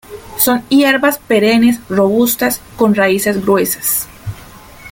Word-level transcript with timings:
Son 0.39 0.63
hierbas 0.69 1.19
perennes 1.19 1.79
robustas 1.87 2.59
con 2.75 2.95
raíces 2.95 3.39
gruesas. 3.39 4.07